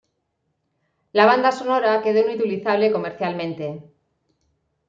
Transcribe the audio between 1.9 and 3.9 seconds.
quedó inutilizable comercialmente.